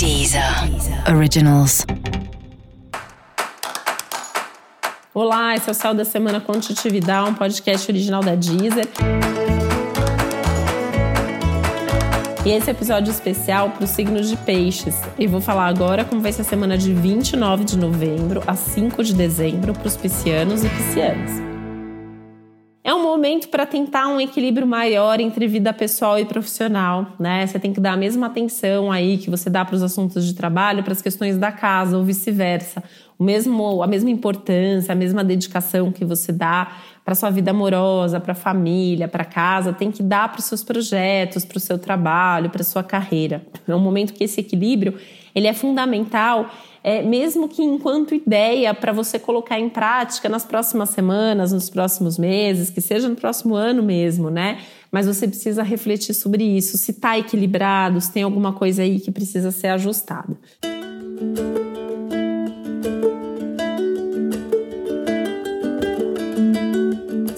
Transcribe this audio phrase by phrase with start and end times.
[0.00, 0.42] Deezer
[1.14, 1.84] Originals.
[5.12, 8.88] Olá, esse é o Céu da Semana Contitividade, um podcast original da Deezer.
[12.46, 15.02] E esse é episódio especial para os signos de peixes.
[15.18, 19.04] E vou falar agora como vai ser a semana de 29 de novembro a 5
[19.04, 21.49] de dezembro para os piscianos e piscianas.
[22.82, 27.46] É um momento para tentar um equilíbrio maior entre vida pessoal e profissional, né?
[27.46, 30.32] Você tem que dar a mesma atenção aí que você dá para os assuntos de
[30.32, 32.82] trabalho, para as questões da casa ou vice-versa.
[33.18, 36.72] O mesmo, a mesma importância, a mesma dedicação que você dá
[37.04, 40.64] para sua vida amorosa, para a família, para casa, tem que dar para os seus
[40.64, 43.42] projetos, para o seu trabalho, para sua carreira.
[43.68, 44.94] É um momento que esse equilíbrio
[45.34, 46.50] ele é fundamental
[46.82, 52.16] é, mesmo que enquanto ideia para você colocar em prática nas próximas semanas, nos próximos
[52.18, 54.58] meses, que seja no próximo ano mesmo, né?
[54.90, 59.10] Mas você precisa refletir sobre isso, se está equilibrado, se tem alguma coisa aí que
[59.10, 60.36] precisa ser ajustada.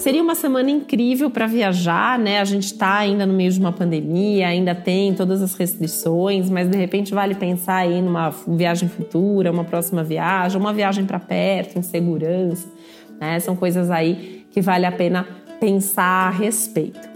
[0.03, 2.41] Seria uma semana incrível para viajar, né?
[2.41, 6.67] A gente está ainda no meio de uma pandemia, ainda tem todas as restrições, mas
[6.67, 11.79] de repente vale pensar aí numa viagem futura, uma próxima viagem, uma viagem para perto,
[11.79, 12.67] em segurança,
[13.17, 13.39] né?
[13.39, 15.25] São coisas aí que vale a pena
[15.61, 17.12] pensar a respeito.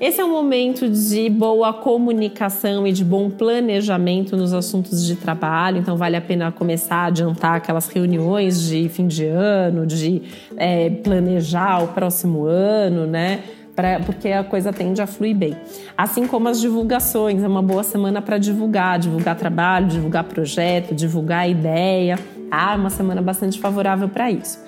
[0.00, 5.78] Esse é um momento de boa comunicação e de bom planejamento nos assuntos de trabalho,
[5.78, 10.22] então vale a pena começar a adiantar aquelas reuniões de fim de ano, de
[10.56, 13.40] é, planejar o próximo ano, né?
[13.74, 15.56] Pra, porque a coisa tende a fluir bem.
[15.96, 21.50] Assim como as divulgações, é uma boa semana para divulgar, divulgar trabalho, divulgar projeto, divulgar
[21.50, 22.16] ideia.
[22.52, 24.58] Ah, é uma semana bastante favorável para isso.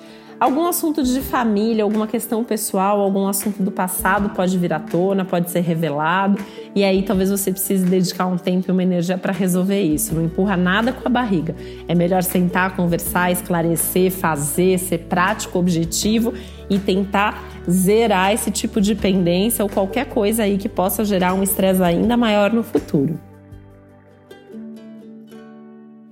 [0.41, 5.23] Algum assunto de família, alguma questão pessoal, algum assunto do passado pode vir à tona,
[5.23, 9.31] pode ser revelado, e aí talvez você precise dedicar um tempo e uma energia para
[9.31, 10.15] resolver isso.
[10.15, 11.55] Não empurra nada com a barriga.
[11.87, 16.33] É melhor sentar, conversar, esclarecer, fazer, ser prático, objetivo
[16.67, 21.43] e tentar zerar esse tipo de pendência ou qualquer coisa aí que possa gerar um
[21.43, 23.30] estresse ainda maior no futuro.